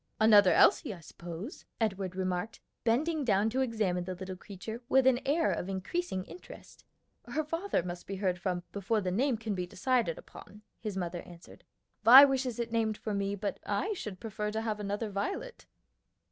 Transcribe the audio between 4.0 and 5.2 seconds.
the little creature with an